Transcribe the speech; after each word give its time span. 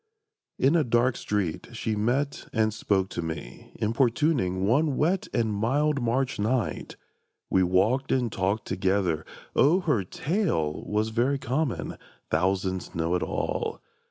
In 0.57 0.75
a 0.75 0.83
dark 0.83 1.15
street 1.15 1.67
she 1.73 1.95
met 1.95 2.47
and 2.51 2.73
spoke 2.73 3.09
to 3.09 3.21
me, 3.21 3.71
Importuning, 3.75 4.65
one 4.65 4.97
wet 4.97 5.27
and 5.31 5.53
mild 5.53 6.01
March 6.01 6.39
night. 6.39 6.95
We 7.51 7.61
walked 7.61 8.11
and 8.11 8.31
talked 8.31 8.65
together. 8.67 9.27
O 9.55 9.81
her 9.81 10.03
tale 10.03 10.83
Was 10.87 11.09
very 11.09 11.37
common; 11.37 11.97
thousands 12.31 12.95
know 12.95 13.13
it 13.13 13.21
all! 13.21 13.79